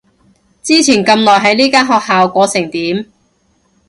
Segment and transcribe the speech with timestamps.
[0.63, 3.05] 之前咁耐喺呢間學校過成點？